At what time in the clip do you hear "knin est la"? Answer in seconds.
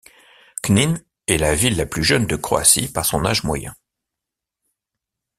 0.63-1.53